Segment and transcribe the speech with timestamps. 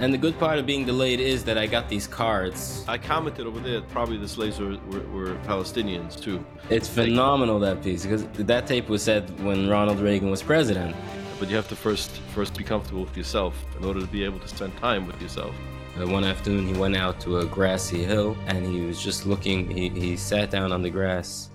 [0.00, 2.84] and the good part of being delayed is that I got these cards.
[2.88, 3.82] I commented over there.
[3.82, 6.44] Probably the slaves were, were, were Palestinians too.
[6.70, 10.96] It's phenomenal that piece because that tape was said when Ronald Reagan was president.
[11.38, 14.38] But you have to first first be comfortable with yourself in order to be able
[14.40, 15.54] to spend time with yourself.
[15.98, 19.70] One afternoon, he went out to a grassy hill and he was just looking.
[19.70, 21.50] He, he sat down on the grass.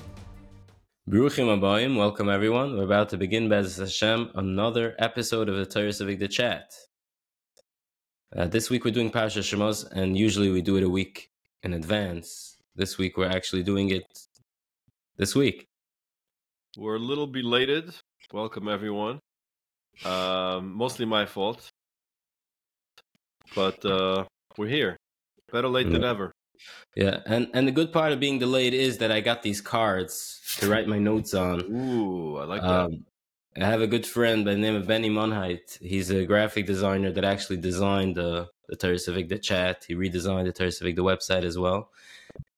[1.09, 2.77] Bruchim Habaim, welcome everyone.
[2.77, 6.73] We're about to begin, Bez Hashem, another episode of the Toras Avigdor Chat.
[8.37, 11.29] Uh, this week we're doing Parsha Shemos, and usually we do it a week
[11.63, 12.57] in advance.
[12.75, 14.03] This week we're actually doing it
[15.15, 15.67] this week.
[16.77, 17.95] We're a little belated.
[18.33, 19.19] Welcome everyone.
[20.03, 21.69] Um, mostly my fault,
[23.55, 24.25] but uh,
[24.57, 24.97] we're here.
[25.53, 26.33] Better late than ever.
[26.93, 30.41] Yeah, and and the good part of being delayed is that I got these cards
[30.57, 31.61] to write my notes on.
[31.71, 32.69] Ooh, I like that.
[32.69, 33.05] Um,
[33.57, 35.81] I have a good friend by the name of Benny Monheit.
[35.81, 39.85] He's a graphic designer that actually designed the the Toras Avigdor chat.
[39.87, 41.89] He redesigned the Toras Avigdor website as well.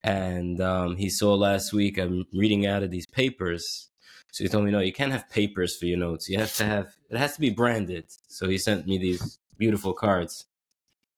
[0.03, 3.89] And um, he saw last week I'm reading out of these papers.
[4.31, 6.29] So he told me, no, you can't have papers for your notes.
[6.29, 8.05] You have to have it has to be branded.
[8.27, 10.45] So he sent me these beautiful cards.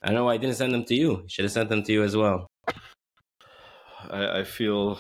[0.03, 1.21] I know I didn't send them to you.
[1.23, 2.47] He should have sent them to you as well.
[4.09, 4.99] I, I feel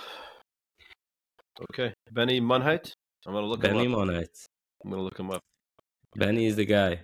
[1.71, 1.93] okay.
[2.11, 2.93] Benny Munheit.
[3.25, 4.07] I'm gonna look at Benny him up.
[4.07, 4.47] Monheit.
[4.83, 5.41] I'm gonna look him up.
[6.15, 7.01] Benny is the guy.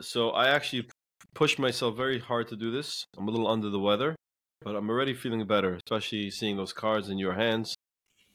[0.00, 0.88] So I actually
[1.34, 3.04] pushed myself very hard to do this.
[3.16, 4.14] I'm a little under the weather,
[4.62, 7.74] but I'm already feeling better, especially seeing those cards in your hands.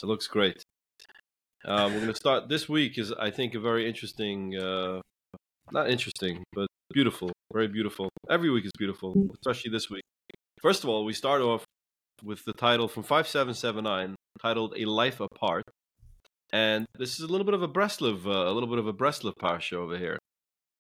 [0.02, 0.64] It looks great.
[1.64, 2.98] Uh, we're going to start this week.
[2.98, 5.02] Is I think a very interesting, uh,
[5.72, 8.10] not interesting, but beautiful, very beautiful.
[8.30, 10.04] Every week is beautiful, especially this week.
[10.60, 11.64] First of all, we start off
[12.24, 15.64] with the title from 5779 titled "A Life Apart,"
[16.52, 18.94] and this is a little bit of a Breslev, uh, a little bit of a
[18.94, 20.20] Breslev parsha over here.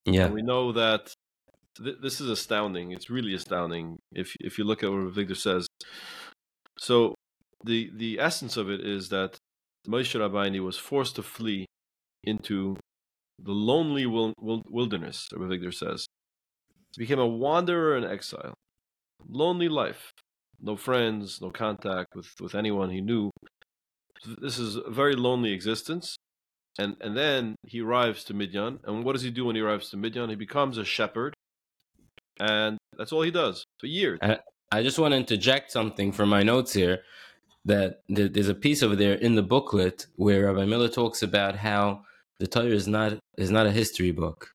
[0.05, 0.25] Yeah.
[0.25, 1.13] And we know that
[1.77, 2.91] th- this is astounding.
[2.91, 5.67] It's really astounding if if you look at what Victor says.
[6.77, 7.15] So
[7.63, 9.37] the the essence of it is that
[9.87, 11.65] Moshe Rabbeinu was forced to flee
[12.23, 12.77] into
[13.39, 15.27] the lonely wil- wil- wilderness.
[15.33, 16.05] Victor says,
[16.95, 18.53] he became a wanderer in exile,
[19.27, 20.11] lonely life,
[20.59, 23.31] no friends, no contact with with anyone he knew.
[24.25, 26.17] This is a very lonely existence.
[26.77, 29.89] And and then he arrives to Midian, and what does he do when he arrives
[29.89, 30.29] to Midian?
[30.29, 31.33] He becomes a shepherd,
[32.39, 34.19] and that's all he does for years.
[34.71, 36.99] I just want to interject something from my notes here.
[37.65, 42.03] That there's a piece over there in the booklet where Rabbi Miller talks about how
[42.39, 44.51] the Torah is not is not a history book,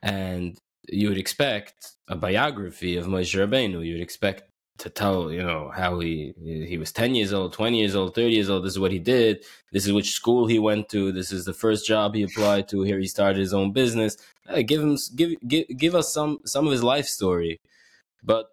[0.00, 0.56] and
[0.88, 1.74] you would expect
[2.08, 3.84] a biography of Moshe Rabbeinu.
[3.84, 4.44] You would expect
[4.82, 8.34] to tell you know how he he was 10 years old 20 years old 30
[8.34, 8.64] years old.
[8.64, 9.44] This is what he did.
[9.70, 11.12] This is which school he went to.
[11.12, 12.82] This is the first job he applied to.
[12.82, 14.16] Here he started his own business.
[14.48, 17.60] Uh, give him give give, give us some some of his life story.
[18.24, 18.46] But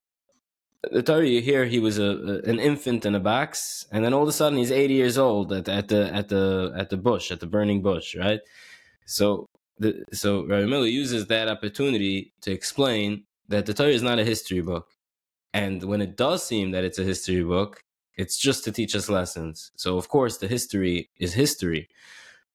[0.92, 4.22] the Torah you hear he was a an infant in a box and then all
[4.22, 7.32] of a sudden he's 80 years old at, at the at the at the bush
[7.32, 8.42] at the burning bush right?
[9.06, 9.48] So
[9.80, 14.24] the so Rabbi Miller uses that opportunity to explain that the Torah is not a
[14.24, 14.88] history book
[15.54, 17.84] and when it does seem that it's a history book,
[18.18, 19.72] it's just to teach us lessons.
[19.76, 21.88] So, of course, the history is history.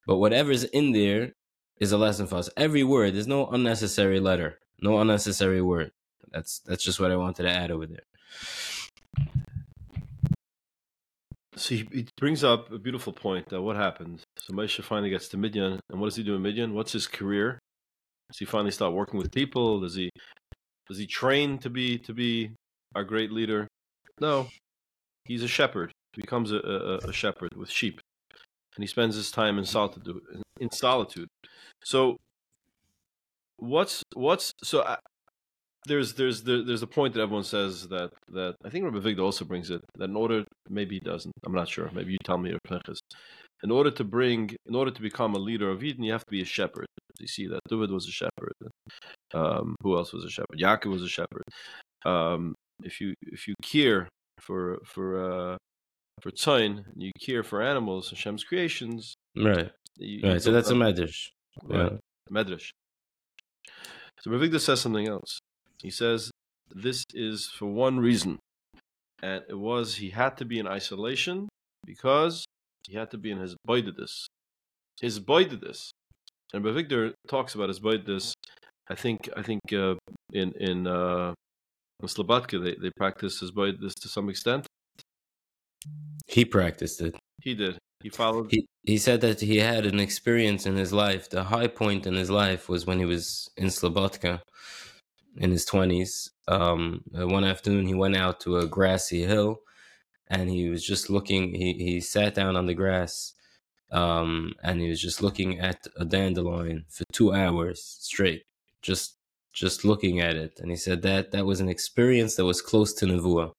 [0.07, 1.33] But whatever's in there
[1.81, 2.51] is a lesson for us.
[2.57, 5.93] Every word, there's no unnecessary letter, no unnecessary word.
[6.31, 8.05] That's that's just what I wanted to add over there.
[11.57, 14.23] So he, brings up a beautiful point that what happened.
[14.39, 16.75] So Moshe finally gets to Midian, and what does he do in Midian?
[16.75, 17.61] What's his career?
[18.29, 19.81] Does he finally start working with people?
[19.81, 20.11] Does he
[20.89, 22.51] does he train to be to be
[22.95, 23.67] our great leader?
[24.21, 24.49] No,
[25.25, 25.93] he's a shepherd.
[26.15, 28.01] He becomes a, a, a shepherd with sheep,
[28.77, 30.21] and he spends his time in solitude.
[30.61, 31.29] In solitude.
[31.83, 32.17] So
[33.59, 34.83] what's what's so?
[34.83, 34.99] I,
[35.87, 39.21] there's there's there, there's a point that everyone says that that I think Rabbi Vigda
[39.23, 42.39] also brings it that in order maybe he doesn't I'm not sure maybe you tell
[42.39, 43.01] me or Pinchas.
[43.63, 46.31] in order to bring in order to become a leader of Eden you have to
[46.31, 46.87] be a shepherd
[47.21, 48.53] you see that David was a shepherd
[49.35, 51.45] um, who else was a shepherd Yaakov was a shepherd
[52.07, 54.09] um, if you if you care
[54.41, 55.57] for for uh,
[56.21, 59.71] for tzayin and you care for animals Hashem's creations Right.
[59.97, 60.43] you, you Right.
[60.43, 61.29] So build that's a medrash.
[61.63, 61.93] Right.
[61.93, 61.99] Yeah.
[62.31, 62.71] Medrash.
[64.21, 65.39] So Ravigda says something else.
[65.83, 66.31] He says
[66.71, 68.39] this is for one reason,
[69.23, 71.49] and it was he had to be in isolation
[71.85, 72.45] because
[72.89, 74.27] he had to be in his boidedus.
[75.01, 75.91] His boidedus.
[76.53, 78.33] And Ravigda talks about hisboidedus.
[78.89, 79.95] I think I think uh,
[80.33, 81.35] in in uh,
[82.05, 84.67] in Slobodka they, they practice hisboidedus to some extent.
[86.27, 87.15] He practiced it.
[87.43, 87.79] He did.
[88.03, 88.51] He followed.
[88.51, 91.31] He he said that he had an experience in his life.
[91.31, 94.41] The high point in his life was when he was in Slobodka,
[95.39, 96.29] in his 20s.
[96.47, 99.61] Um, uh, one afternoon, he went out to a grassy hill
[100.29, 101.55] and he was just looking.
[101.55, 103.33] He, he sat down on the grass
[103.91, 108.43] um, and he was just looking at a dandelion for two hours straight,
[108.83, 109.17] just
[109.55, 110.59] just looking at it.
[110.61, 113.53] And he said that that was an experience that was close to Nevuah.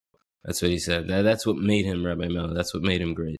[0.44, 1.08] That's what he said.
[1.08, 2.54] That, that's what made him Rabbi Miller.
[2.54, 3.38] That's what made him great.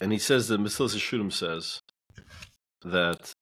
[0.00, 1.80] And he says that Mesilas Yesharim says
[2.84, 3.32] that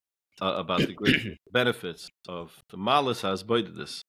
[0.40, 4.00] uh, about the great benefits of the Malas Hasbaididis.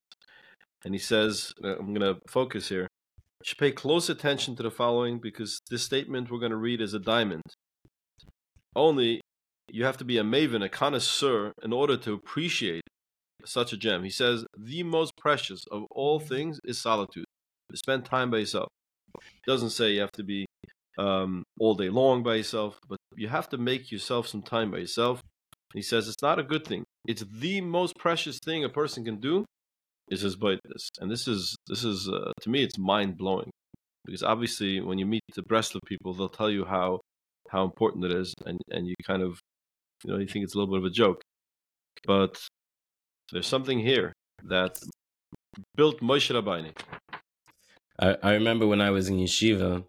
[0.85, 2.83] And he says, uh, I'm going to focus here.
[2.83, 6.79] You should pay close attention to the following because this statement we're going to read
[6.79, 7.43] is a diamond.
[8.75, 9.21] Only
[9.71, 12.83] you have to be a maven, a connoisseur, in order to appreciate
[13.45, 14.03] such a gem.
[14.03, 17.25] He says, the most precious of all things is solitude,
[17.73, 18.67] spend time by yourself.
[19.21, 20.45] He doesn't say you have to be
[20.97, 24.79] um, all day long by yourself, but you have to make yourself some time by
[24.79, 25.21] yourself.
[25.73, 26.83] He says it's not a good thing.
[27.07, 29.45] It's the most precious thing a person can do
[30.09, 33.49] is his this, and this is this is uh, to me it's mind blowing
[34.05, 37.01] because obviously when you meet the Breslov people, they'll tell you how
[37.49, 39.39] how important it is, and and you kind of
[40.03, 41.21] you know you think it's a little bit of a joke,
[42.05, 42.39] but
[43.31, 44.13] there's something here
[44.43, 44.79] that
[45.75, 46.71] built Moshe Rabbeinu.
[47.99, 49.83] I, I remember when I was in yeshiva,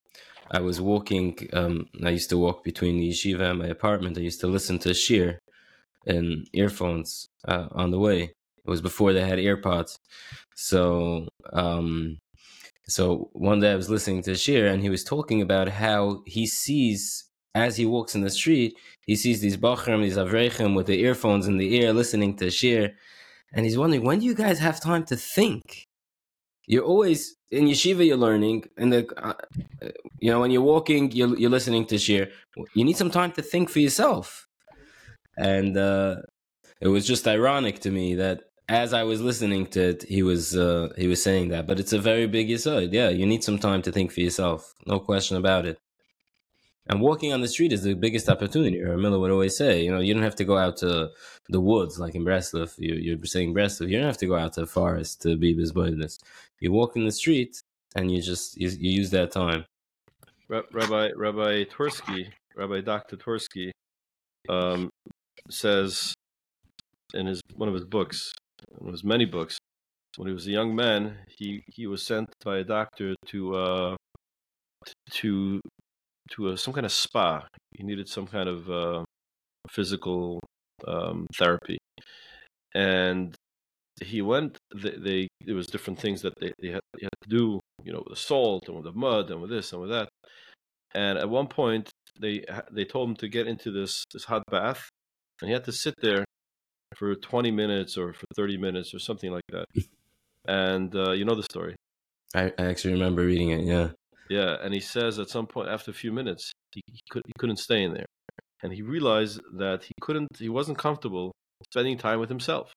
[0.50, 1.36] I was walking.
[1.52, 4.16] Um, I used to walk between the yeshiva and my apartment.
[4.18, 5.38] I used to listen to shiur
[6.06, 8.22] in earphones uh, on the way.
[8.22, 9.96] It was before they had earpods,
[10.54, 12.18] So, um,
[12.86, 16.46] so one day I was listening to shiur, and he was talking about how he
[16.46, 17.27] sees
[17.58, 18.72] as he walks in the street,
[19.08, 22.92] he sees these bachrim, these avreichim with the earphones in the ear, listening to shiur,
[23.52, 25.84] and he's wondering when do you guys have time to think?
[26.66, 27.20] You're always
[27.50, 28.06] in yeshiva.
[28.06, 29.34] You're learning, and the uh,
[30.20, 32.30] you know when you're walking, you're you're listening to shiur.
[32.74, 34.46] You need some time to think for yourself,
[35.36, 36.16] and uh,
[36.80, 40.54] it was just ironic to me that as I was listening to it, he was
[40.54, 41.66] uh, he was saying that.
[41.66, 42.92] But it's a very big aside.
[42.92, 44.74] Yeah, you need some time to think for yourself.
[44.86, 45.78] No question about it.
[46.88, 48.80] And walking on the street is the biggest opportunity.
[48.82, 51.10] Or Miller would always say, you know, you don't have to go out to
[51.48, 52.74] the woods like in Breslov.
[52.78, 53.90] You, you're saying Breslov.
[53.90, 56.18] You don't have to go out to the forest to be this.
[56.60, 57.60] You walk in the street
[57.94, 59.64] and you just you, you use that time.
[60.48, 63.16] Rabbi Rabbi Twersky, Rabbi Dr.
[63.16, 63.70] Twersky,
[64.48, 64.88] um,
[65.50, 66.14] says
[67.12, 68.32] in his one of his books,
[68.78, 69.58] one of his many books,
[70.16, 73.96] when he was a young man, he he was sent by a doctor to uh,
[75.10, 75.60] to
[76.32, 77.46] to a, some kind of spa.
[77.72, 79.04] He needed some kind of uh,
[79.68, 80.40] physical
[80.86, 81.78] um, therapy,
[82.74, 83.34] and
[84.02, 84.58] he went.
[84.74, 87.92] They, they, there was different things that they, they had, they had to do, you
[87.92, 90.08] know, with the salt and with the mud and with this and with that.
[90.94, 91.90] And at one point,
[92.20, 94.88] they they told him to get into this this hot bath,
[95.40, 96.24] and he had to sit there
[96.96, 99.66] for 20 minutes or for 30 minutes or something like that.
[100.46, 101.76] And uh, you know the story.
[102.34, 103.64] I, I actually remember reading it.
[103.64, 103.90] Yeah.
[104.28, 107.32] Yeah, and he says at some point after a few minutes he, he could he
[107.38, 108.06] couldn't stay in there,
[108.62, 111.32] and he realized that he couldn't he wasn't comfortable
[111.70, 112.72] spending time with himself,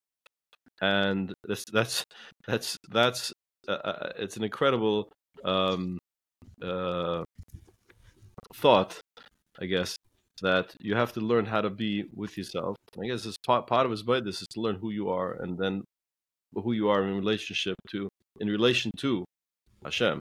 [0.81, 2.05] and that's that's
[2.47, 3.33] that's that's
[3.67, 5.11] uh, uh it's an incredible
[5.43, 5.97] um,
[6.63, 7.23] uh,
[8.55, 8.99] thought,
[9.59, 9.95] I guess,
[10.41, 12.77] that you have to learn how to be with yourself.
[13.01, 14.21] I guess it's part part of his body.
[14.21, 15.83] This is to learn who you are, and then
[16.53, 18.07] who you are in relationship to
[18.39, 19.25] in relation to
[19.83, 20.19] Hashem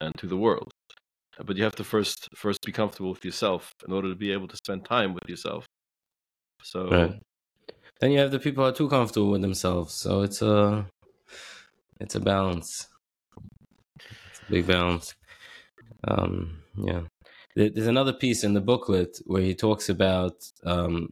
[0.00, 0.70] and to the world.
[1.44, 4.48] But you have to first first be comfortable with yourself in order to be able
[4.48, 5.66] to spend time with yourself.
[6.62, 7.20] So right.
[8.00, 9.94] then you have the people are too comfortable with themselves.
[9.94, 10.86] So it's a
[12.00, 12.88] it's a balance.
[13.96, 15.14] It's a big balance.
[16.08, 17.02] Um, yeah.
[17.54, 20.34] There's another piece in the booklet where he talks about
[20.64, 21.08] um,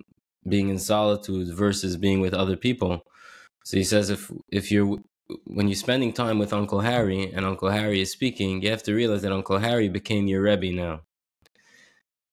[0.46, 3.02] being in solitude versus being with other people.
[3.64, 4.98] So he says if if you're
[5.44, 8.94] when you're spending time with Uncle Harry and Uncle Harry is speaking, you have to
[8.94, 11.00] realize that Uncle Harry became your Rebbe now.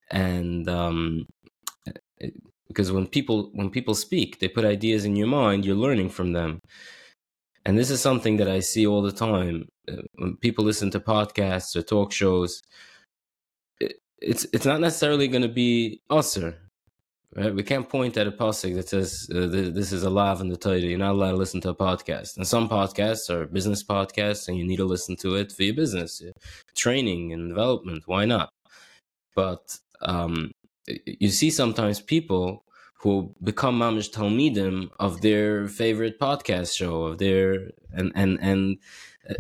[0.09, 1.25] And um,
[2.67, 5.65] because when people when people speak, they put ideas in your mind.
[5.65, 6.59] You're learning from them,
[7.65, 9.67] and this is something that I see all the time.
[9.89, 12.61] Uh, when people listen to podcasts or talk shows,
[13.79, 16.60] it, it's it's not necessarily going to be usher.
[17.33, 17.55] Right?
[17.55, 20.57] We can't point at a pasuk that says uh, this is a lav in the
[20.57, 20.79] Torah.
[20.79, 22.35] You're not allowed to listen to a podcast.
[22.35, 25.73] And some podcasts are business podcasts, and you need to listen to it for your
[25.73, 26.21] business,
[26.75, 28.03] training and development.
[28.05, 28.49] Why not?
[29.33, 30.51] But um,
[31.05, 37.71] you see sometimes people who become mamish talmidim of their favorite podcast show of their
[37.93, 38.77] and and and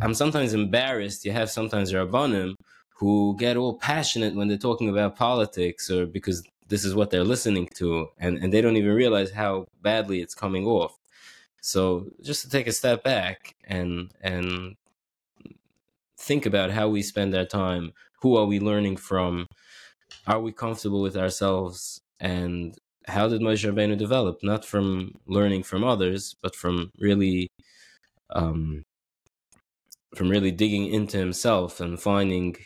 [0.01, 1.25] I'm sometimes embarrassed.
[1.25, 2.55] You have sometimes rabbanim
[2.89, 7.25] who get all passionate when they're talking about politics or because this is what they're
[7.25, 10.97] listening to and, and they don't even realize how badly it's coming off
[11.61, 14.75] So just to take a step back and and
[16.19, 19.47] think about how we spend our time, who are we learning from,
[20.27, 24.39] are we comfortable with ourselves, and how did Moshe Rabbeinu develop?
[24.43, 27.49] Not from learning from others, but from really,
[28.31, 28.83] um,
[30.15, 32.57] from really digging into himself and finding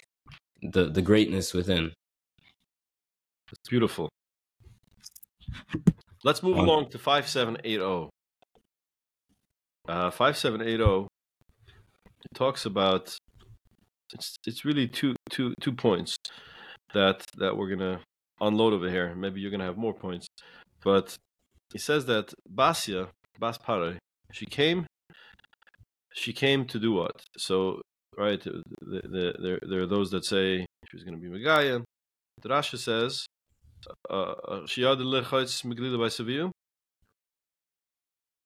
[0.61, 1.93] the the greatness within.
[3.59, 4.09] It's beautiful.
[6.23, 8.09] Let's move Um, along to 5780.
[9.87, 11.07] Uh, 5780
[12.25, 13.15] it talks about
[14.13, 16.15] it's it's really two two two points
[16.93, 18.01] that that we're gonna
[18.41, 19.13] unload over here.
[19.15, 20.27] Maybe you're gonna have more points,
[20.83, 21.15] but
[21.71, 23.09] he says that Basia
[23.39, 23.99] Bas Pare
[24.31, 24.87] she came
[26.13, 27.21] she came to do what?
[27.37, 27.81] So
[28.17, 31.83] right, the, the, there there are those that say she was gonna be Megaya.
[32.41, 33.25] The Rasha says
[34.09, 36.51] uh, she had the lechotz meglila by Sevilla.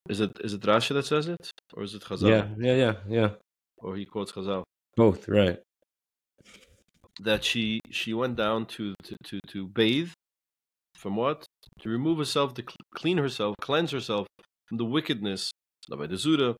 [0.09, 2.29] Is it is it Rashi that says it, or is it Chazal?
[2.29, 3.29] Yeah, yeah, yeah, yeah.
[3.77, 4.63] Or he quotes Chazal
[4.95, 5.59] Both, right?
[7.19, 10.11] that she she went down to to to, to bathe
[10.95, 11.45] from what
[11.81, 14.27] to remove herself to cl- clean herself, cleanse herself
[14.67, 15.51] from the wickedness
[15.89, 16.55] by the Zuda,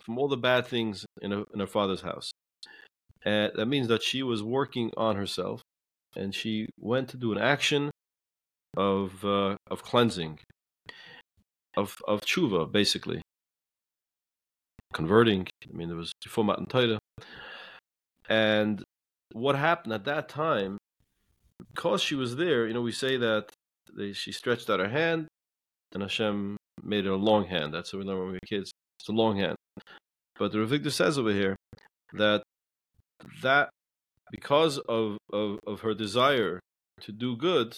[0.00, 2.30] from all the bad things in her, in her father's house.
[3.24, 5.62] And that means that she was working on herself,
[6.16, 7.90] and she went to do an action
[8.76, 10.38] of uh, of cleansing,
[11.76, 13.22] of of tshuva, basically
[14.92, 15.46] converting.
[15.68, 16.98] I mean, there was Tifumat and Taita.
[18.28, 18.82] And
[19.32, 20.78] what happened at that time,
[21.74, 23.50] because she was there, you know, we say that
[23.94, 25.28] they, she stretched out her hand,
[25.92, 27.74] and Hashem made it a long hand.
[27.74, 28.70] That's what we learn when we were kids.
[29.00, 29.56] It's a long hand.
[30.38, 31.56] But the Victor says over here
[32.14, 32.42] that
[33.42, 33.70] that
[34.30, 36.58] because of, of, of her desire
[37.00, 37.76] to do good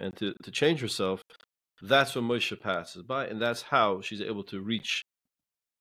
[0.00, 1.22] and to, to change herself,
[1.82, 5.02] that's when Moshe passes by, and that's how she's able to reach.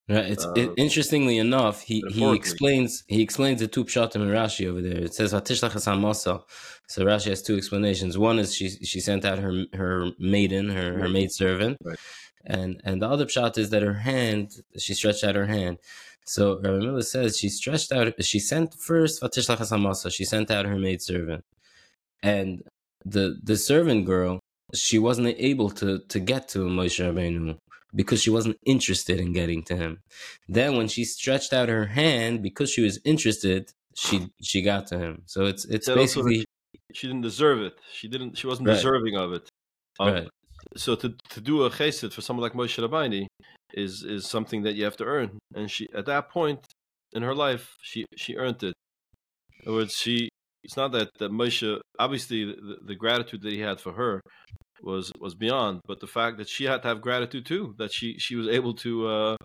[0.07, 0.25] Right.
[0.33, 4.65] It's Uh, it, interestingly enough, he, he explains he explains the two pshatim in Rashi
[4.67, 4.97] over there.
[4.97, 6.41] It says "Vatishlach es hamasa."
[6.87, 8.17] So Rashi has two explanations.
[8.17, 11.99] One is she she sent out her her maiden, her her maid servant, Right.
[12.43, 14.45] and and the other pshat is that her hand
[14.83, 15.77] she stretched out her hand.
[16.25, 18.07] So Rabbi Miller says she stretched out.
[18.23, 21.43] She sent first "Vatishlach es hamasa." She sent out her maid servant,
[22.23, 22.63] and
[23.05, 24.39] the the servant girl
[24.73, 27.57] she wasn't able to to get to Moshe Rabbeinu
[27.95, 29.99] because she wasn't interested in getting to him.
[30.47, 34.99] Then when she stretched out her hand because she was interested, she she got to
[34.99, 35.23] him.
[35.25, 36.45] So it's it's that basically
[36.93, 37.75] She didn't deserve it.
[37.91, 38.37] She didn't.
[38.37, 38.75] She wasn't Right.
[38.75, 39.49] deserving of it.
[39.99, 40.29] Um, right.
[40.77, 43.25] So to to do a chesed for someone like Moshe Rabbeinu
[43.73, 46.61] is is something that you have to earn, and she at that point
[47.13, 48.73] in her life she she earned it.
[49.61, 50.29] In other words, she
[50.63, 54.21] it's not that that Moshe obviously the, the gratitude that he had for her
[54.81, 58.17] was was beyond, but the fact that she had to have gratitude too, that she
[58.17, 59.07] she was able to.
[59.07, 59.35] Uh,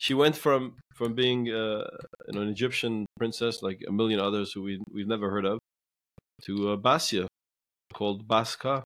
[0.00, 1.84] she went from from being uh,
[2.28, 5.58] you know, an Egyptian princess like a million others who we we've never heard of
[6.44, 7.26] to uh, Basia,
[7.92, 8.82] called Baska,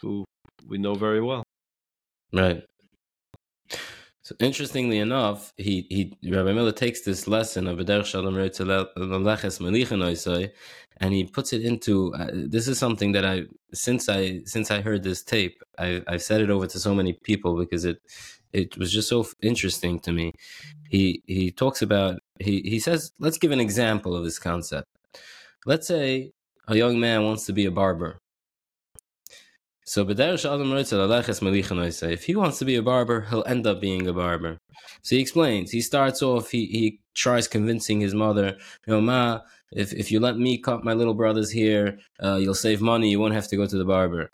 [0.00, 0.24] who
[0.66, 1.44] we know very well.
[2.32, 2.64] Right.
[4.26, 7.78] So interestingly enough, he he Rabbi Miller takes this lesson of
[11.00, 12.12] and he puts it into.
[12.12, 16.24] Uh, this is something that I since I since I heard this tape, I I've
[16.24, 18.02] said it over to so many people because it
[18.52, 20.32] it was just so interesting to me.
[20.90, 24.88] He he talks about he he says let's give an example of this concept.
[25.66, 26.32] Let's say
[26.66, 28.18] a young man wants to be a barber.
[29.86, 30.02] So.
[30.08, 30.18] If
[32.24, 34.58] he wants to be a barber, he'll end up being a barber.
[35.02, 35.70] So he explains.
[35.70, 36.50] He starts off.
[36.50, 39.40] He he tries convincing his mother, you know, ma,
[39.72, 43.10] if if you let me cut my little brother's hair, uh, you'll save money.
[43.10, 44.30] You won't have to go to the barber.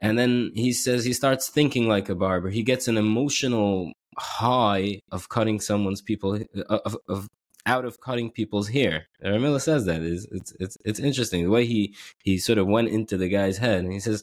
[0.00, 2.50] And then he says he starts thinking like a barber.
[2.50, 7.28] He gets an emotional high of cutting someone's people of, of
[7.66, 9.06] out of cutting people's hair.
[9.24, 12.88] Ramila says that is it's it's it's interesting the way he he sort of went
[12.88, 14.22] into the guy's head and he says,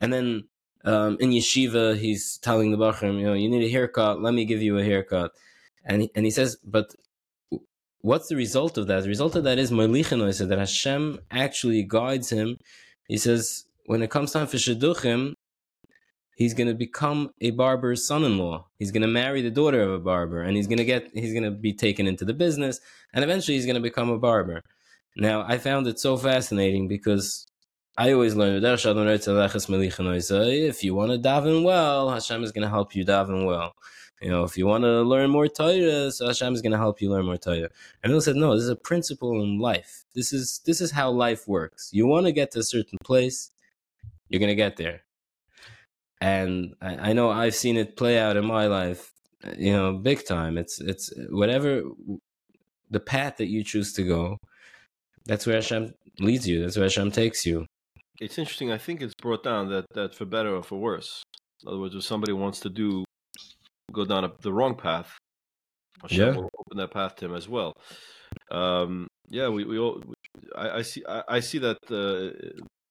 [0.00, 0.44] and then
[0.84, 4.22] um, in yeshiva he's telling the bachrim, you know, you need a haircut.
[4.22, 5.32] Let me give you a haircut,
[5.84, 6.94] and he, and he says, but
[8.00, 9.02] what's the result of that?
[9.02, 12.58] The result of that is Malichinoisa, that Hashem actually guides him.
[13.08, 15.34] He says when it comes time for shidduchim,
[16.36, 18.66] he's going to become a barber's son-in-law.
[18.78, 21.32] He's going to marry the daughter of a barber, and he's going to get he's
[21.32, 22.80] going to be taken into the business,
[23.12, 24.62] and eventually he's going to become a barber.
[25.16, 27.46] Now, I found it so fascinating because
[27.98, 28.84] I always learn if
[30.84, 33.74] you want to daven well, Hashem is going to help you daven well.
[34.22, 37.00] You know, if you want to learn more Torah, so Hashem is going to help
[37.02, 37.68] you learn more Torah.
[38.02, 40.04] And Bill said, no, this is a principle in life.
[40.14, 41.90] This is this is how life works.
[41.92, 43.50] You want to get to a certain place,
[44.28, 45.02] you're going to get there.
[46.20, 49.12] and I, I know I've seen it play out in my life,
[49.56, 50.58] you know, big time.
[50.58, 51.82] It's it's whatever
[52.90, 54.38] the path that you choose to go.
[55.26, 56.62] That's where Hashem leads you.
[56.62, 57.66] That's where Hashem takes you.
[58.20, 58.70] It's interesting.
[58.70, 61.22] I think it's brought down that that for better or for worse.
[61.62, 63.04] In other words, if somebody wants to do
[63.92, 65.16] go down a, the wrong path,
[66.02, 66.34] Hashem Yeah.
[66.36, 67.72] will open that path to him as well.
[68.50, 70.02] Um, yeah, we, we all.
[70.56, 71.02] I, I see.
[71.08, 72.30] I, I see that uh,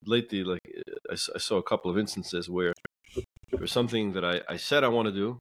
[0.06, 0.44] lately.
[0.44, 0.60] Like
[1.10, 2.74] I saw a couple of instances where
[3.52, 5.38] there's something that I, I said I want to do.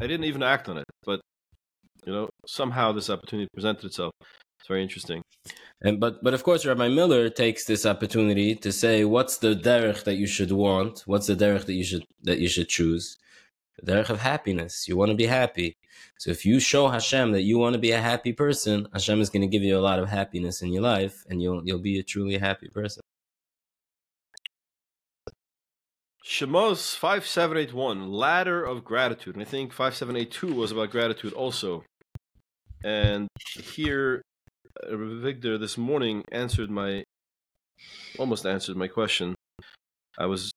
[0.00, 1.20] I didn't even act on it, but
[2.06, 4.12] you know somehow this opportunity presented itself.
[4.62, 5.24] It's very interesting.
[5.80, 10.04] And but but of course, Rabbi Miller takes this opportunity to say, what's the derech
[10.04, 11.02] that you should want?
[11.06, 13.18] What's the derech that you should that you should choose?
[13.82, 14.86] The derech of happiness.
[14.86, 15.74] You want to be happy.
[16.16, 19.30] So if you show Hashem that you want to be a happy person, Hashem is
[19.30, 21.98] going to give you a lot of happiness in your life, and you'll you'll be
[21.98, 23.02] a truly happy person.
[26.24, 29.34] Shemos 5781, Ladder of Gratitude.
[29.34, 31.82] And I think 5782 was about gratitude also.
[32.84, 33.26] And
[33.56, 34.22] here,
[34.90, 37.04] Victor this morning answered my,
[38.18, 39.34] almost answered my question.
[40.18, 40.50] I was,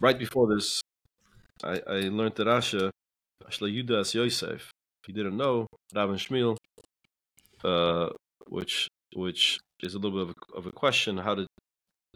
[0.00, 0.80] right before this,
[1.62, 2.90] I, I learned that Asha,
[3.48, 4.70] Ashla Yudas Yosef,
[5.02, 6.56] if you didn't know, Rav Shmuel,
[7.62, 8.10] uh,
[8.48, 11.18] which which is a little bit of a, of a question.
[11.18, 11.46] How did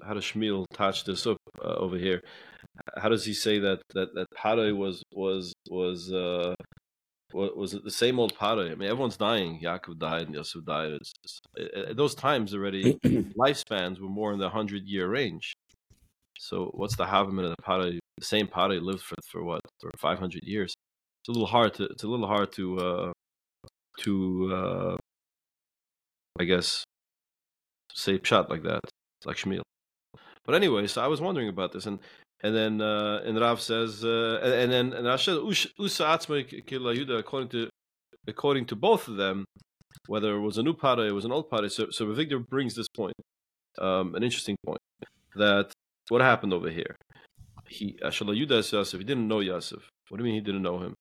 [0.03, 2.21] how does Shmuel touch this up uh, over here?
[2.97, 6.55] How does he say that that that Pare was was was uh
[7.33, 8.59] was it the same old Pare?
[8.59, 9.61] I mean, everyone's dying.
[9.63, 10.93] Yaakov died and Yosef died.
[10.93, 11.41] It's, it's,
[11.89, 12.95] at those times already,
[13.39, 15.55] lifespans were more in the hundred year range.
[16.39, 17.99] So what's the Havamim of the Pare?
[18.19, 20.75] The same Pare lived for for what for five hundred years.
[21.23, 23.13] It's a little hard to it's a little hard to uh
[24.01, 24.97] to uh
[26.41, 26.85] I guess
[27.93, 28.81] say pshat like that,
[29.25, 29.63] like Shmuel.
[30.45, 31.99] But anyway, so I was wondering about this, and
[32.43, 35.43] and then uh, and Rav says, uh, and, and then and Rasha
[35.79, 37.69] Usa Atzmai Kila Yuda, according to
[38.27, 39.45] according to both of them,
[40.07, 41.69] whether it was a new pare, it was an old pare.
[41.69, 43.15] So so Victor brings this point,
[43.79, 44.81] um, an interesting point,
[45.35, 45.73] that
[46.09, 46.97] what happened over here.
[47.69, 48.99] He Ashala Yuda Yosef.
[48.99, 49.89] He didn't know Yosef.
[50.09, 50.95] What do you mean he didn't know him?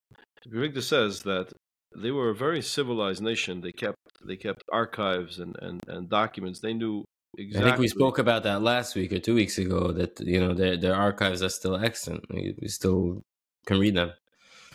[0.46, 1.54] Victor says that
[1.96, 3.62] they were a very civilized nation.
[3.62, 6.60] They kept they kept archives and, and, and documents.
[6.60, 7.06] They knew
[7.38, 7.62] exactly.
[7.62, 9.92] I think we spoke about that last week or two weeks ago.
[9.92, 12.26] That you know their their archives are still excellent.
[12.30, 13.24] We, we still
[13.66, 14.12] can read them.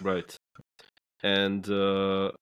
[0.00, 0.36] Right.
[1.22, 2.32] And uh,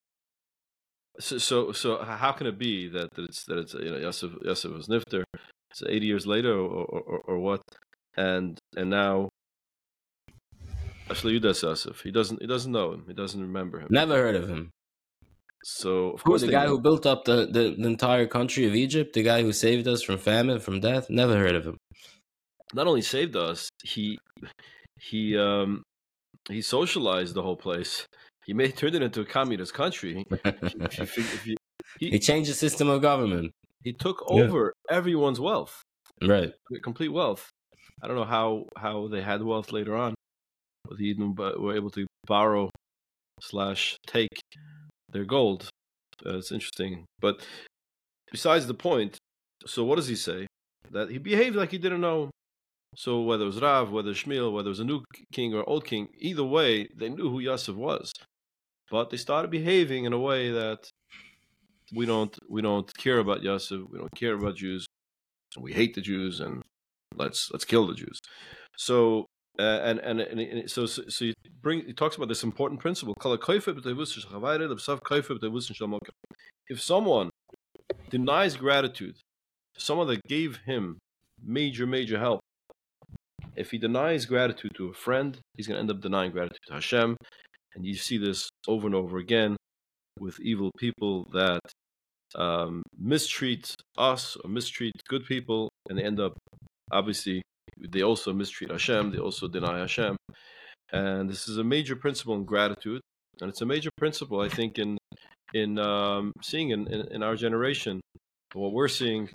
[1.19, 4.33] so, so, so, how can it be that, that it's that it's you know Yosef,
[4.43, 5.25] Yosef was nifter,
[5.71, 7.61] it's eighty years later, or, or, or, what?
[8.17, 9.29] And and now,
[11.09, 13.89] Ashla Yudas Yosef, he doesn't he doesn't know him, he doesn't remember him.
[13.91, 14.71] Never heard of him.
[15.63, 16.71] So of Who course, the guy know.
[16.77, 20.03] who built up the, the, the entire country of Egypt, the guy who saved us
[20.03, 21.11] from famine, from death.
[21.11, 21.77] Never heard of him.
[22.75, 24.19] not only saved us, he
[24.99, 25.83] he um
[26.49, 28.07] he socialized the whole place.
[28.47, 30.25] He made turned it into a communist country.
[30.31, 31.57] If you if you-
[31.99, 33.51] he changed the system of government.
[33.85, 34.43] he took Yeah.
[34.45, 35.83] over everyone's wealth.
[36.23, 36.53] Right.
[36.83, 37.51] complete wealth.
[38.03, 40.15] I don't know how how they had wealth later on.
[40.85, 42.71] Whether even but were able to borrow
[43.43, 44.39] slash take
[45.13, 45.69] their gold.
[46.25, 47.05] Uh, it's interesting.
[47.21, 47.47] But
[48.31, 49.19] besides the point,
[49.67, 50.47] so what does he say?
[50.91, 52.31] That he behaved like he didn't know.
[52.97, 55.85] So whether it was Rav, whether Shmuel, whether it was a new king or old
[55.85, 58.13] king, either way, they knew who Yosef was.
[58.91, 60.91] But they started behaving in a way that
[61.95, 64.87] we don't we don't care about Yosef, we don't care about Jews,
[65.59, 66.63] we hate the Jews, and
[67.15, 68.19] let's let's kill the Jews.
[68.77, 69.27] So
[69.61, 73.15] uh, and, and and and so so, bring he talks about this important principle.
[76.69, 77.31] If someone
[78.09, 79.17] denies gratitude,
[79.75, 80.99] to someone that gave him
[81.45, 82.41] major major help,
[83.55, 86.75] if he denies gratitude to a friend, he's going to end up denying gratitude to
[86.75, 87.17] Hashem,
[87.75, 89.57] and you see this over and over again
[90.19, 91.61] with evil people that
[92.35, 96.33] um, mistreat us or mistreat good people, and they end up
[96.91, 97.43] obviously
[97.79, 100.17] they also mistreat Hashem, they also deny Hashem.
[100.93, 103.01] And this is a major principle in gratitude,
[103.41, 104.99] and it's a major principle, I think, in
[105.55, 108.01] in um, seeing in, in, in our generation
[108.55, 109.29] what we're seeing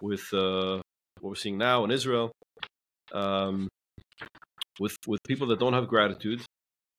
[0.00, 0.80] with uh,
[1.20, 2.32] what we're seeing now in Israel,
[3.12, 3.68] um,
[4.80, 6.42] with with people that don't have gratitude,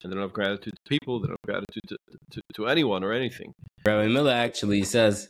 [0.04, 1.98] and they don't have gratitude to people, they don't have gratitude to,
[2.32, 3.52] to, to anyone or anything.
[3.86, 5.30] Rabbi Miller actually says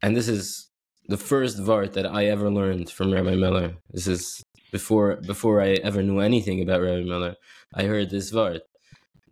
[0.03, 0.69] and this is
[1.09, 3.77] the first vart that I ever learned from Rabbi Miller.
[3.91, 7.37] This is before before I ever knew anything about Rabbi Miller.
[7.75, 8.61] I heard this vart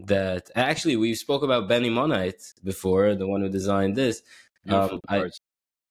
[0.01, 4.23] that actually we spoke about Benny Monheit before, the one who designed this.
[4.65, 5.31] Beautiful Um, I-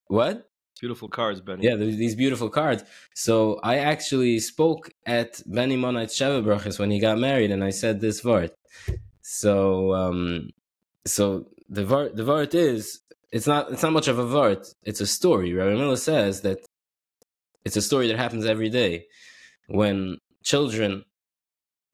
[0.08, 0.50] What?
[0.80, 1.65] Beautiful cards, Benny.
[1.65, 2.84] Yeah, these beautiful cards.
[3.15, 8.00] So I actually spoke at Benny Monheit Shevabrachis when he got married, and I said
[8.00, 8.52] this vart.
[9.22, 10.52] So, um,
[11.06, 13.02] so the vart, the vart is
[13.32, 14.74] it's not it's not much of a vart.
[14.84, 15.54] It's a story.
[15.54, 16.60] Rabbi Miller says that
[17.66, 19.06] it's a story that happens every day
[19.68, 21.04] when children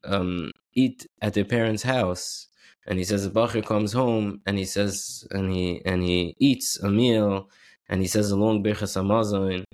[0.04, 2.48] um, eat at their parents' house,
[2.86, 6.78] and he says the bacher comes home and he says and he and he eats
[6.80, 7.48] a meal
[7.88, 9.64] and he says a long birchas hamazon,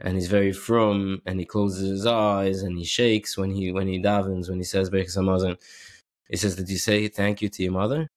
[0.00, 3.88] and he's very from and he closes his eyes and he shakes when he when
[3.88, 5.56] he davens when he says birchas hamazon.
[6.30, 8.08] He says, "Did you say thank you to your mother?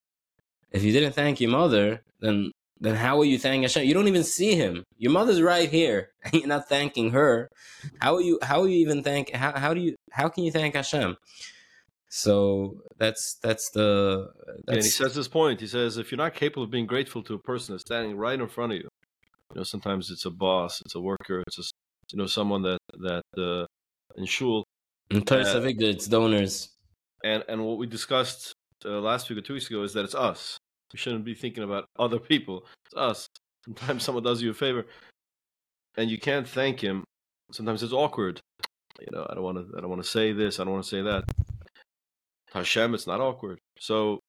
[0.71, 3.85] If you didn't thank your mother, then then how are you thanking Hashem?
[3.85, 4.83] You don't even see him.
[4.97, 7.49] Your mother's right here, and you're not thanking her.
[7.99, 8.39] How are you?
[8.41, 9.31] How are you even thank?
[9.31, 9.95] How how do you?
[10.11, 11.17] How can you thank Hashem?
[12.13, 14.27] So that's that's the
[14.67, 15.61] and he says this point.
[15.61, 18.37] He says, if you're not capable of being grateful to a person that's standing right
[18.37, 18.89] in front of you,
[19.53, 21.63] you know, sometimes it's a boss, it's a worker, it's a,
[22.11, 23.65] you know, someone that that uh,
[24.17, 24.65] in shul,
[25.09, 26.75] in Torah uh, Savigda, it's donors.
[27.23, 28.53] and and what we discussed
[28.83, 30.57] uh, last week or two weeks ago is that it's us.
[30.93, 32.65] We shouldn't be thinking about other people.
[32.85, 33.27] It's us.
[33.65, 34.85] Sometimes someone does you a favor,
[35.97, 37.03] and you can't thank him.
[37.51, 38.39] Sometimes it's awkward.
[38.99, 39.77] You know, I don't want to.
[39.77, 40.59] I don't want to say this.
[40.59, 41.23] I don't want to say that.
[42.53, 43.59] Hashem, it's not awkward.
[43.79, 44.19] So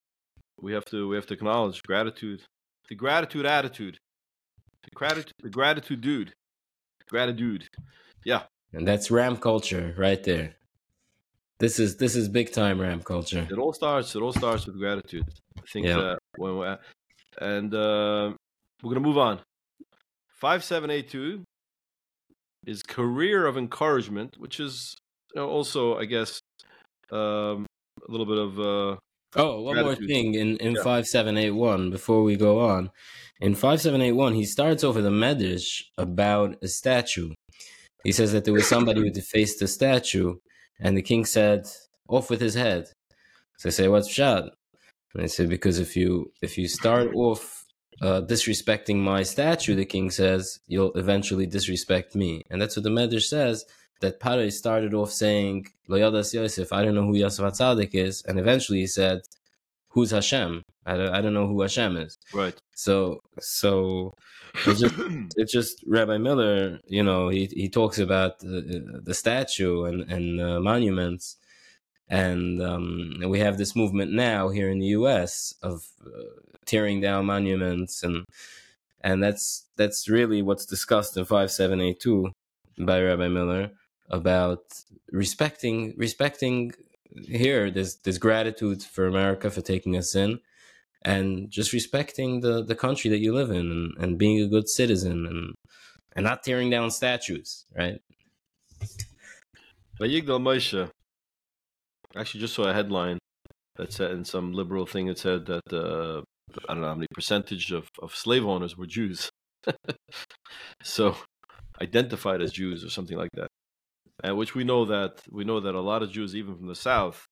[0.61, 1.07] we have to.
[1.07, 2.41] We have to acknowledge gratitude.
[2.89, 3.97] The gratitude attitude.
[4.83, 5.33] The gratitude.
[5.41, 6.33] The gratitude dude.
[7.09, 7.67] Gratitude.
[8.25, 8.43] Yeah.
[8.73, 10.55] And that's Ram culture right there.
[11.59, 13.47] This is this is big time Ram culture.
[13.49, 14.15] It all starts.
[14.15, 15.23] It all starts with gratitude.
[15.57, 15.97] I think Yeah.
[15.97, 16.75] that when we
[17.41, 18.33] and uh,
[18.81, 19.39] we're gonna move on.
[20.39, 21.43] Five seven eight two
[22.65, 24.95] is career of encouragement, which is
[25.33, 26.39] you know, also, I guess,
[27.11, 27.65] um,
[28.07, 28.97] a little bit of uh,
[29.35, 30.83] Oh, one more thing in in Yeah.
[30.83, 32.91] five seven eight one before we go on.
[33.41, 37.33] In five seven eight one, he starts over the medrash about a statue.
[38.03, 40.35] He says that there was somebody who defaced the statue,
[40.79, 41.65] and the king said,
[42.07, 42.87] "Off with his head."
[43.57, 44.53] So they say, "What's shot?"
[45.13, 47.65] And they say, "Because if you if you start off
[48.01, 52.89] uh, disrespecting my statue, the king says, you'll eventually disrespect me." And that's what the
[52.89, 53.65] medrash says.
[54.01, 58.23] That Pare started off saying, "Lo yadas Yosef." I don't know who Yosef Atzadik is,
[58.27, 59.21] and eventually he said,
[59.89, 62.17] "Who's Hashem?" I don't, I don't know who Hashem is.
[62.33, 62.57] right.
[62.75, 64.13] So so
[64.65, 64.95] it's just
[65.37, 66.79] it's just Rabbi Miller.
[66.85, 71.37] You know, he he talks about the, the statue and and uh, monuments,
[72.09, 75.53] and um, we have this movement now here in the U.S.
[75.61, 76.09] of uh,
[76.65, 78.25] tearing down monuments, and
[79.01, 82.31] and that's that's really what's discussed in five seven eight two
[82.77, 83.71] by Rabbi Miller
[84.09, 84.63] about
[85.11, 86.73] respecting respecting
[87.27, 90.39] here this there's gratitude for America for taking us in
[91.03, 94.67] and just respecting the the country that you live in and, and being a good
[94.67, 95.53] citizen and
[96.15, 98.01] and not tearing down statues right
[99.99, 100.89] Vayigdal Moshe.
[102.15, 103.17] Actually, just saw a headline
[103.75, 105.07] that said in some liberal thing.
[105.07, 106.21] It said that uh,
[106.67, 109.29] I don't know how many percentage of, of slave owners were Jews,
[110.83, 111.15] so
[111.81, 113.47] identified as Jews or something like that.
[114.23, 116.75] And which we know that we know that a lot of Jews, even from the
[116.75, 117.25] South,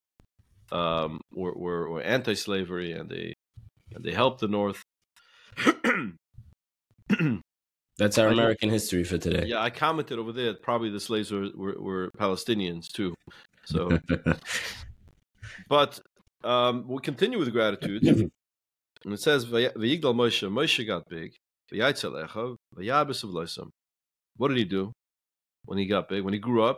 [0.71, 3.33] um, were, were were anti-slavery and they
[3.93, 4.81] and they helped the North.
[7.97, 10.53] that's our I american history for today yeah, I commented over there.
[10.53, 13.13] that Probably the slaves were, were, were Palestinians too.
[13.65, 13.97] So
[15.67, 15.99] But
[16.43, 18.03] um, we'll continue with gratitude.
[19.05, 21.35] and it says, "Vay- Vayigdal Moshe, Moshe got big.
[21.73, 23.69] Vayaytzel Echav, Vayabes Avloisam."
[24.37, 24.91] What did he do
[25.65, 26.23] when he got big?
[26.23, 26.77] When he grew up,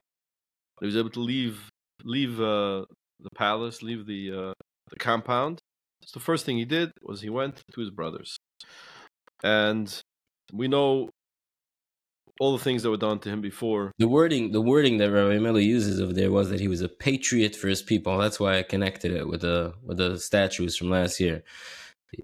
[0.80, 1.70] he was able to leave
[2.04, 2.86] leave uh,
[3.20, 4.54] the palace, leave the uh,
[4.90, 5.60] the compound.
[6.06, 8.38] So the first thing he did was he went to his brothers,
[9.44, 10.02] and
[10.52, 11.10] we know
[12.40, 13.92] all the things that were done to him before.
[13.98, 16.90] the wording the wording that Rabbi Miller uses over there was that he was a
[16.90, 18.18] patriot for his people.
[18.18, 21.44] That's why i connected it with the with the statues from last year.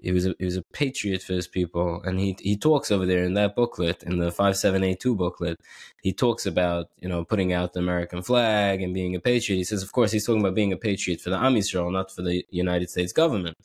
[0.02, 3.06] He was a, he was a patriot for his people and he he talks over
[3.06, 5.58] there in that booklet in the 5782 booklet
[6.00, 9.58] he talks about you know putting out the american flag and being a patriot.
[9.58, 12.12] He says of course he's talking about being a patriot for the Am Yisrael, not
[12.12, 13.56] for the united states government.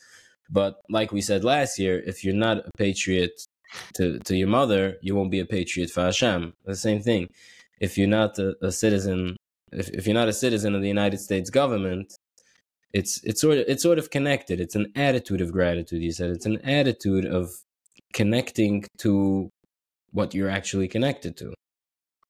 [0.49, 3.45] But like we said last year if you're not a patriot
[3.95, 7.27] to, to your mother you won't be a patriot for hashem the same thing
[7.79, 9.35] if you're not a, a citizen
[9.71, 12.13] if, if you're not a citizen of the united states government
[12.95, 14.61] it's it's sort of it's sort of connected.
[14.61, 16.01] It's an attitude of gratitude.
[16.01, 17.49] You said it's an attitude of
[18.13, 19.49] connecting to
[20.11, 21.53] what you're actually connected to.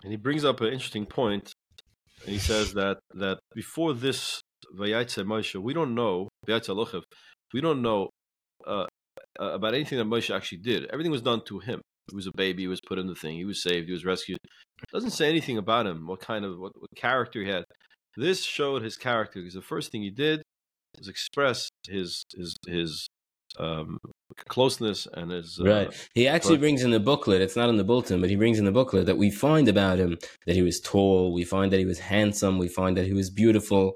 [0.02, 1.54] And he brings up an interesting point.
[2.26, 4.42] He says that that before this
[4.76, 7.04] Vayaytze Moshe, we don't know Vayaytze Lochev,
[7.54, 8.10] we don't know
[9.40, 10.86] uh, about anything that Moshe actually did.
[10.92, 11.82] Everything was done to him.
[12.10, 12.64] He was a baby.
[12.64, 13.36] He was put in the thing.
[13.36, 13.88] He was saved.
[13.88, 14.38] He was rescued.
[14.44, 16.08] It doesn't say anything about him.
[16.08, 17.64] What kind of what, what character he had.
[18.18, 20.42] This showed his character because the first thing he did
[20.98, 23.08] was express his his his
[23.60, 23.98] um,
[24.48, 26.10] closeness and his uh, right.
[26.14, 27.42] He actually brings in the booklet.
[27.42, 29.98] It's not in the bulletin, but he brings in the booklet that we find about
[29.98, 31.34] him that he was tall.
[31.34, 32.58] We find that he was handsome.
[32.58, 33.96] We find that he was beautiful.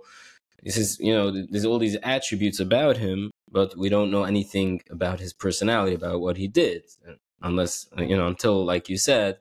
[0.63, 4.81] He says, you know, there's all these attributes about him, but we don't know anything
[4.89, 6.83] about his personality, about what he did,
[7.41, 9.38] unless you know, until like you said,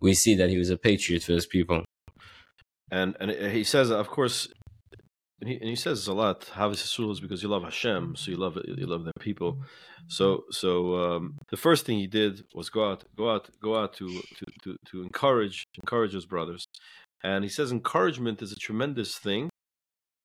[0.00, 1.84] we see that he was a patriot for his people.
[2.90, 4.48] and and he says, of course,
[5.40, 6.40] and he, and he says a lot.
[6.54, 9.58] Yisrael is because you love Hashem, so you love you love their people.
[10.08, 13.92] So so um, the first thing he did was go out, go out, go out
[13.94, 16.64] to to to, to encourage encourage his brothers,
[17.22, 19.50] and he says encouragement is a tremendous thing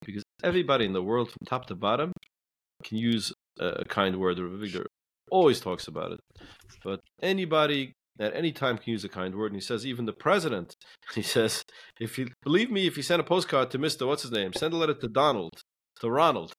[0.06, 2.12] because everybody in the world, from top to bottom,
[2.82, 4.38] can use a kind word.
[4.60, 4.86] Victor
[5.30, 6.20] always talks about it,
[6.84, 9.48] but anybody at any time can use a kind word.
[9.48, 10.76] And he says even the president.
[11.16, 11.64] He says
[12.00, 14.74] if you believe me, if you send a postcard to Mister, what's his name, send
[14.74, 15.52] a letter to Donald,
[16.00, 16.54] to Ronald.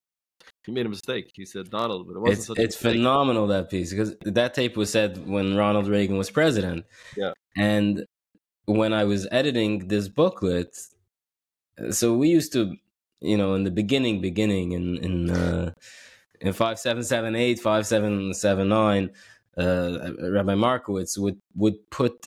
[0.65, 1.31] He made a mistake.
[1.35, 4.77] He said Donald, but it wasn't It's such it's phenomenal that piece because that tape
[4.77, 6.85] was said when Ronald Reagan was president.
[7.17, 7.33] Yeah.
[7.57, 8.05] And
[8.67, 10.77] when I was editing this booklet,
[11.91, 12.77] so we used to,
[13.21, 15.73] you know, in the beginning, beginning in in uh,
[16.43, 19.11] in five seven seven eight five seven seven nine,
[19.57, 22.27] uh, Rabbi Markowitz would would put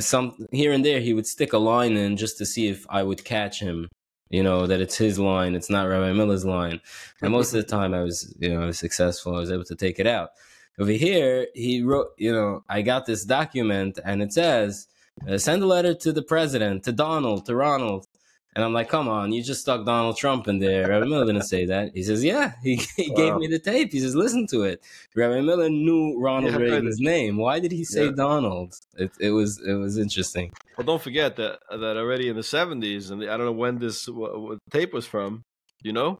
[0.00, 1.00] some here and there.
[1.00, 3.88] He would stick a line in just to see if I would catch him.
[4.30, 6.80] You know that it's his line, it's not Rabbi Miller's line.
[7.20, 9.36] And most of the time, I was, you know, successful.
[9.36, 10.30] I was able to take it out.
[10.78, 14.88] Over here, he wrote, you know, I got this document, and it says,
[15.28, 18.06] uh, "Send a letter to the president, to Donald, to Ronald."
[18.54, 21.44] And I'm like, "Come on, you just stuck Donald Trump in there." Rabbi Miller didn't
[21.44, 21.92] say that.
[21.94, 23.92] He says, "Yeah." He, he gave me the tape.
[23.92, 24.82] He says, "Listen to it."
[25.16, 27.38] Rabbi Miller knew Ronald Yeah, Reagan's name.
[27.38, 28.12] Why did he say Yeah.
[28.26, 28.74] Donald?
[28.98, 30.52] It, it was it was interesting.
[30.76, 34.06] Well, don't forget that that already in the seventies, and I don't know when this
[34.08, 35.42] what, what tape was from.
[35.82, 36.18] You know,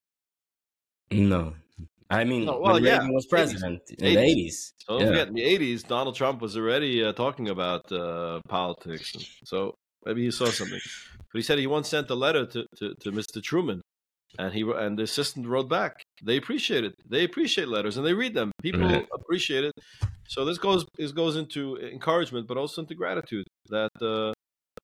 [1.10, 1.54] No,
[2.10, 3.28] I mean, No, well, yeah, Reagan was 80s.
[3.30, 4.18] president in the 80s.
[4.26, 4.72] eighties.
[4.78, 9.12] so don't forget in the eighties, Donald Trump was already uh, talking about uh, politics,
[9.44, 9.74] so
[10.06, 10.80] maybe he saw something.
[11.32, 13.42] But he said he once sent a letter to, to, to Mr.
[13.42, 13.80] Truman,
[14.38, 16.02] and he and the assistant wrote back.
[16.22, 16.94] They appreciate it.
[17.08, 18.52] They appreciate letters, and they read them.
[18.62, 19.06] People Right.
[19.14, 19.72] appreciate it.
[20.28, 23.46] So this goes this goes into encouragement, but also into gratitude.
[23.68, 24.32] That uh,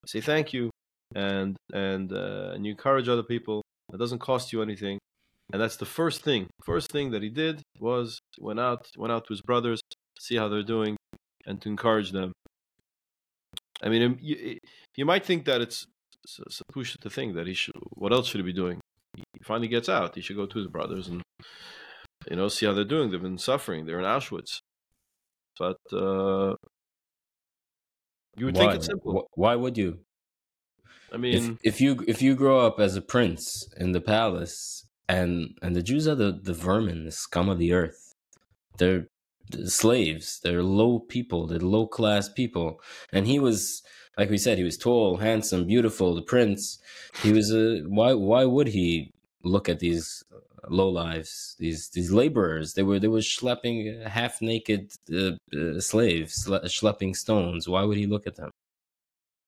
[0.06, 0.70] say thank you,
[1.14, 3.62] and and uh, and you encourage other people.
[3.92, 4.98] It doesn't cost you anything,
[5.52, 6.48] and that's the first thing.
[6.64, 10.36] First thing that he did was went out went out to his brothers, to see
[10.36, 10.96] how they're doing,
[11.46, 12.32] and to encourage them.
[13.82, 14.58] I mean, um, you,
[14.96, 15.86] you might think that it's
[16.28, 17.74] s- s- push to think that he should.
[18.02, 18.80] What else should he be doing?
[19.16, 20.14] He finally gets out.
[20.14, 21.22] He should go to his brothers and
[22.30, 23.10] you know see how they're doing.
[23.10, 23.86] They've been suffering.
[23.86, 24.60] They're in Auschwitz,
[25.58, 26.54] but uh,
[28.36, 28.60] you would why?
[28.60, 29.28] think it's simple.
[29.34, 30.00] Why would you?
[31.12, 35.56] I mean, if you if you grow up as a prince in the palace and
[35.62, 38.14] and the Jews are the the vermin, the scum of the earth.
[38.78, 39.08] They're
[39.64, 40.40] slaves.
[40.42, 41.46] They're low people.
[41.46, 42.80] They're low class people.
[43.12, 43.82] And he was
[44.18, 46.78] like we said, he was tall, handsome, beautiful, the prince.
[47.22, 49.12] He was a why why would he
[49.44, 50.24] look at these
[50.68, 52.74] low lives, these these laborers?
[52.74, 57.68] They were they were schlepping half naked uh, uh, slaves, schlepping stones.
[57.68, 58.50] Why would he look at them?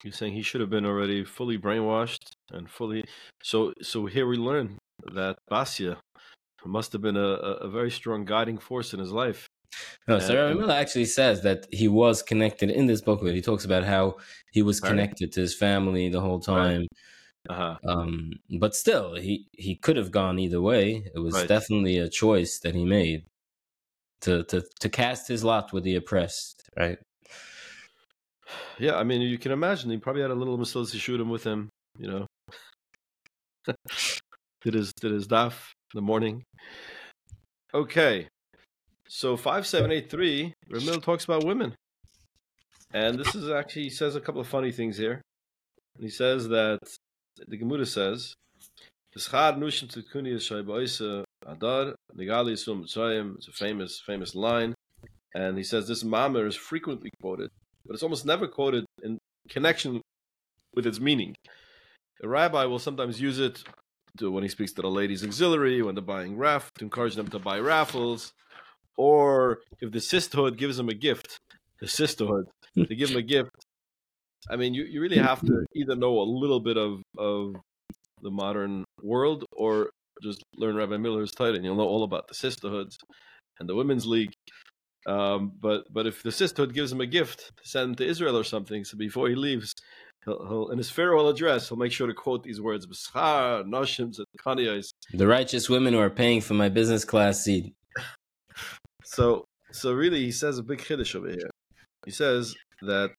[0.04, 3.04] you're saying he should have been already fully brainwashed and fully.
[3.42, 4.78] So so here we learn
[5.12, 5.98] that Basia
[6.64, 7.30] must have been a
[7.66, 9.46] a very strong guiding force in his life.
[10.08, 13.34] No, Sarah and- Miller actually says that he was connected in this booklet.
[13.34, 14.16] He talks about how
[14.52, 14.90] he was Right.
[14.90, 16.86] connected to his family the whole time.
[17.48, 17.76] Uh-huh.
[17.86, 21.04] Um, but still, he, he could have gone either way.
[21.14, 21.48] It was Right.
[21.48, 23.24] definitely a choice that he made
[24.22, 26.98] to, to, to cast his lot with the oppressed, right?
[28.78, 31.44] Yeah, I mean, you can imagine he probably had a little Mesilas shoot him with
[31.44, 32.26] him, you know.
[34.62, 36.42] did his did his daf in the morning.
[37.72, 38.26] Okay,
[39.10, 40.54] so five seven eight three.
[40.70, 41.74] Ramil talks about women,
[42.94, 45.20] and this is actually he says a couple of funny things here.
[45.96, 46.78] And he says that
[47.46, 48.34] the Gemara says.
[53.38, 54.74] It's a famous famous line,
[55.34, 57.50] and he says this mamer is frequently quoted
[57.90, 59.18] but it's almost never quoted in
[59.48, 60.00] connection
[60.74, 61.34] with its meaning.
[62.22, 63.64] A rabbi will sometimes use it
[64.18, 67.28] to, when he speaks to the ladies' auxiliary, when they're buying raff, to encourage them
[67.28, 68.32] to buy raffles,
[69.00, 71.38] or if the sisterhood gives them a gift,
[71.80, 73.56] the sisterhood, they give them a gift.
[74.50, 77.54] I mean, you, you really have to either know a little bit of, of
[78.20, 79.88] the modern world or
[80.22, 82.98] just learn Rabbi Miller's title, and you'll know all about the sisterhoods
[83.58, 84.34] and the women's league.
[85.06, 88.36] Um, but but if the sisterhood gives him a gift to send him to Israel
[88.36, 89.72] or something, so before he leaves,
[90.26, 94.08] he'll, he'll in his farewell address he'll make sure to quote these words: "B'schar noshim.
[95.14, 97.74] The righteous women who are paying for my business class seat.
[99.04, 101.50] So so really, he says a big chiddush over here.
[102.04, 103.10] He says that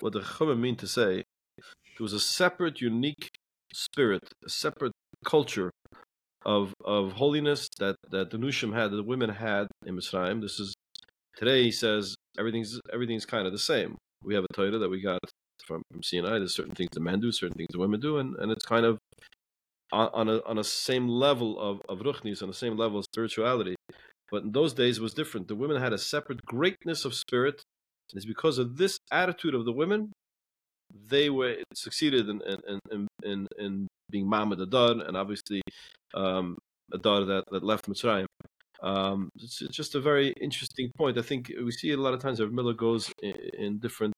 [0.00, 1.24] what the Chachamim mean to say,
[1.56, 3.30] there was a separate, unique
[3.72, 4.92] spirit, a separate
[5.24, 5.70] culture
[6.46, 10.40] of of holiness that that the Nushim had, that the women had in Mitzrayim.
[10.40, 10.74] This is
[11.36, 11.64] today.
[11.64, 13.96] He says everything's everything's kind of the same.
[14.22, 15.20] We have a Torah that we got
[15.64, 16.38] from, from Sinai.
[16.38, 18.84] There's certain things the men do, certain things the women do, and, and it's kind
[18.84, 18.98] of
[19.92, 23.04] on, on a on a same level of of ruchnis, on the same level of
[23.04, 23.74] spirituality.
[24.30, 25.48] But in those days, it was different.
[25.48, 27.62] The women had a separate greatness of spirit.
[28.10, 30.12] And it's because of this attitude of the women,
[31.08, 35.60] they were succeeded in in in, in, in being Mamad Adar, and obviously
[36.14, 36.56] um,
[36.92, 38.26] Adar that, that left Mitzrayim.
[38.82, 41.18] Um, it's, it's, just a very interesting point.
[41.18, 44.14] I think we see a lot of times that Miller goes in, in different,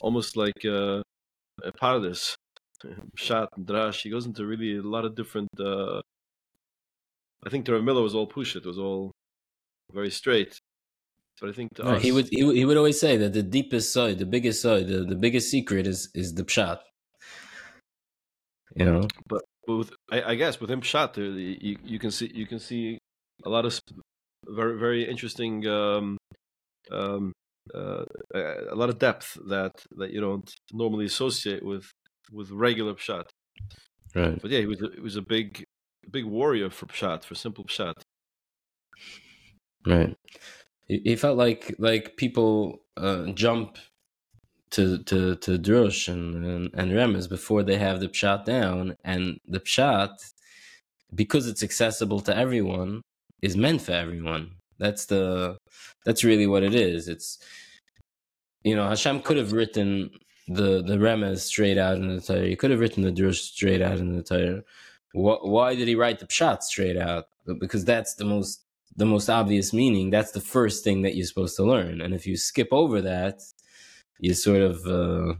[0.00, 1.02] almost like uh,
[1.62, 2.36] a paradise,
[3.18, 4.02] pshat and Drash.
[4.02, 5.48] He goes into really a lot of different.
[5.58, 6.00] Uh,
[7.44, 9.10] I think the Miller was all push it was all
[9.94, 10.60] very straight.
[11.40, 13.92] But I think to us, he would he, he would always say that the deepest
[13.92, 16.78] side, the biggest side, the, the biggest secret is is the pshat.
[18.76, 22.30] You know, but, but with I, I, guess with him pshat, you you can see
[22.34, 22.98] you can see
[23.44, 23.80] a lot of
[24.46, 26.18] very very interesting um,
[26.92, 27.32] um,
[27.74, 28.04] uh,
[28.34, 31.90] a lot of depth that that you don't normally associate with
[32.32, 33.24] with regular pshat.
[34.14, 34.40] Right.
[34.40, 35.64] But yeah, he was a, he was a big
[36.10, 37.94] big warrior for pshat for simple pshat.
[39.86, 40.16] Right.
[40.88, 43.78] He felt like like people uh, jump
[44.70, 49.40] to to to drush and, and and remez before they have the pshat down, and
[49.46, 50.10] the pshat
[51.14, 53.02] because it's accessible to everyone
[53.40, 54.56] is meant for everyone.
[54.78, 55.58] That's the
[56.04, 57.08] that's really what it is.
[57.08, 57.38] It's
[58.62, 60.10] you know Hashem could have written
[60.48, 62.46] the the remez straight out in the Torah.
[62.46, 64.62] He could have written the drush straight out in the Torah.
[65.12, 67.26] Why did he write the pshat straight out?
[67.60, 68.63] Because that's the most
[68.96, 72.00] the most obvious meaning, that's the first thing that you're supposed to learn.
[72.00, 73.40] And if you skip over that,
[74.18, 74.86] you sort of.
[74.86, 75.34] Uh,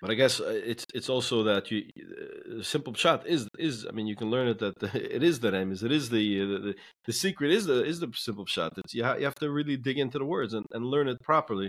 [0.00, 3.92] but I guess uh, it's it's also that you uh, simple pshat is is I
[3.92, 6.40] mean you can learn it that the, it is the name is it is the,
[6.40, 6.74] uh, the
[7.06, 8.78] the secret is the is the simple pshat.
[8.78, 11.20] It's you, ha- you have to really dig into the words and, and learn it
[11.22, 11.68] properly.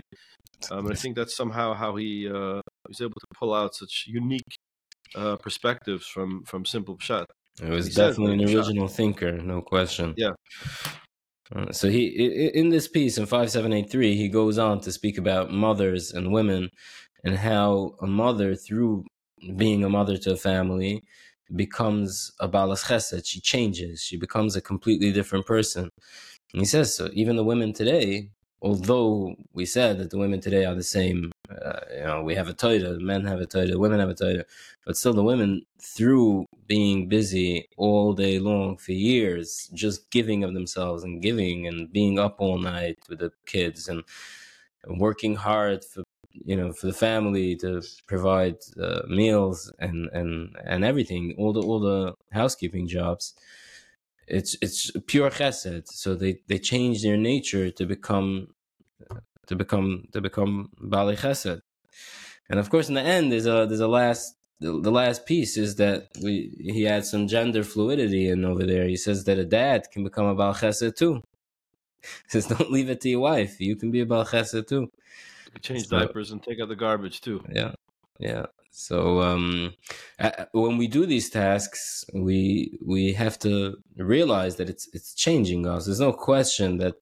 [0.70, 4.04] Um, and I think that's somehow how he uh, was able to pull out such
[4.06, 4.56] unique
[5.16, 7.26] uh, perspectives from from simple pshat.
[7.62, 8.96] It was he definitely an original shot.
[8.96, 10.14] thinker, no question.
[10.16, 10.32] Yeah.
[11.54, 12.06] Uh, so he
[12.54, 16.70] in this piece in 5783 he goes on to speak about mothers and women
[17.24, 19.04] and how a mother through
[19.56, 21.02] being a mother to a family
[21.56, 25.90] becomes a balas chesed she changes she becomes a completely different person
[26.52, 28.30] and he says so even the women today
[28.62, 32.48] although we said that the women today are the same, uh, you know, we have
[32.48, 34.44] a Torah, men have a Torah, women have a Torah,
[34.84, 40.54] but still the women, through being busy all day long for years, just giving of
[40.54, 44.02] themselves and giving and being up all night with the kids and,
[44.84, 50.56] and working hard for you know for the family to provide uh, meals and and
[50.64, 53.34] and everything all the all the housekeeping jobs
[54.30, 55.88] it's it's pure chesed.
[55.88, 58.48] So they they change their nature to become
[59.46, 61.60] to become to become bali chesed.
[62.48, 65.56] And of course, in the end, there's a there's a last the, the last piece
[65.56, 68.86] is that we he had some gender fluidity in over there.
[68.86, 71.22] He says that a dad can become a bal chesed too.
[72.02, 73.60] He says don't leave it to your wife.
[73.60, 74.90] You can be a bal chesed too.
[75.60, 77.44] change so, diapers and take out the garbage too.
[77.52, 77.72] Yeah,
[78.20, 78.46] yeah.
[78.70, 79.74] So um,
[80.52, 85.86] when we do these tasks, we we have to realize that it's it's changing us.
[85.86, 86.94] There's no question that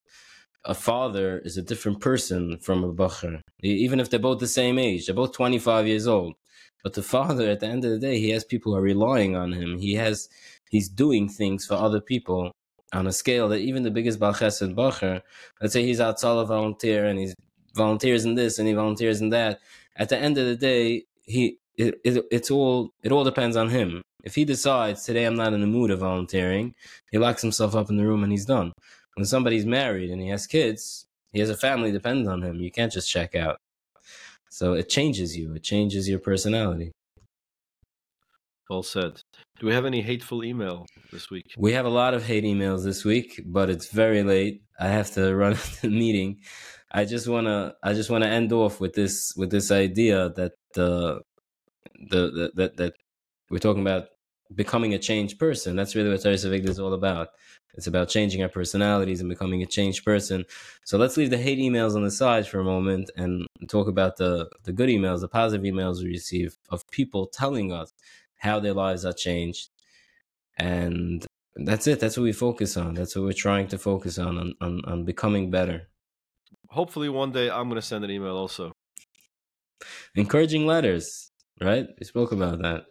[0.65, 4.79] a father is a different person from a bacher, even if they're both the same
[4.79, 5.07] age.
[5.07, 6.35] They're both 25 years old,
[6.83, 9.37] but the father, at the end of the day, he has people who are relying
[9.37, 9.79] on him.
[9.79, 10.29] He has
[10.71, 12.53] he's doing things for other people
[12.93, 15.21] on a scale that even the biggest balches and bacher,
[15.61, 17.35] let's say he's outside a volunteer and he
[17.75, 19.61] volunteers in this and he volunteers in that.
[19.97, 23.69] At the end of the day, he it, it, it's all it all depends on
[23.69, 24.03] him.
[24.25, 26.75] If he decides today I'm not in the mood of volunteering,
[27.11, 28.73] he locks himself up in the room and he's done.
[29.15, 32.61] When somebody's married and he has kids, he has a family depends on him.
[32.61, 33.59] You can't just check out.
[34.51, 35.55] So it changes you.
[35.55, 36.93] It changes your personality.
[38.69, 39.21] Well said.
[39.61, 41.47] Do we have any hateful email this week?
[41.57, 44.63] We have a lot of hate emails this week, but it's very late.
[44.79, 46.41] I have to run the meeting.
[46.91, 51.21] I just wanna I just wanna end off with this with this idea that the
[52.11, 52.93] the, that that
[53.51, 54.09] we're talking about
[54.55, 55.77] becoming a changed person.
[55.77, 57.29] That's really what Toras Avigdor is all about.
[57.75, 60.45] It's about changing our personalities and becoming a changed person.
[60.85, 64.17] So let's leave the hate emails on the side for a moment and talk about
[64.17, 67.93] the, the good emails, the positive emails we receive of people telling us
[68.39, 69.69] how their lives are changed.
[70.57, 71.25] And
[71.57, 72.01] that's it.
[72.01, 72.95] That's what we focus on.
[72.95, 75.89] That's what we're trying to focus on, on, on, on becoming better.
[76.71, 78.73] Hopefully, one day I'm going to send an email also.
[80.15, 81.87] Encouraging letters, right?
[81.99, 82.85] We spoke about that.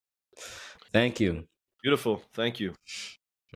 [0.93, 1.47] Thank you.
[1.81, 2.21] Beautiful.
[2.33, 2.73] Thank you.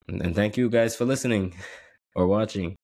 [0.08, 1.56] And thank you guys for listening
[2.16, 2.76] or watching.